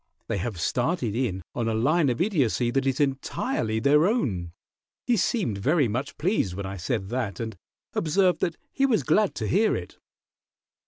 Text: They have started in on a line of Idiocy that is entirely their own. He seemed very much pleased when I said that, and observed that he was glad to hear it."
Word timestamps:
They 0.27 0.39
have 0.39 0.59
started 0.59 1.13
in 1.15 1.43
on 1.53 1.67
a 1.67 1.75
line 1.75 2.09
of 2.09 2.19
Idiocy 2.19 2.71
that 2.71 2.87
is 2.87 2.99
entirely 2.99 3.79
their 3.79 4.07
own. 4.07 4.51
He 5.05 5.15
seemed 5.15 5.59
very 5.59 5.87
much 5.87 6.17
pleased 6.17 6.55
when 6.55 6.65
I 6.65 6.77
said 6.77 7.09
that, 7.09 7.39
and 7.39 7.55
observed 7.93 8.39
that 8.39 8.57
he 8.71 8.87
was 8.87 9.03
glad 9.03 9.35
to 9.35 9.47
hear 9.47 9.75
it." 9.75 9.99